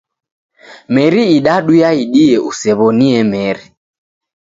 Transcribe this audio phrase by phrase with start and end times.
[0.93, 3.65] Meri idadu yaidie usew'onie meri.